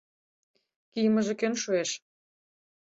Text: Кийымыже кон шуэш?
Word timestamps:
Кийымыже 0.91 1.33
кон 1.39 1.53
шуэш? 1.61 1.89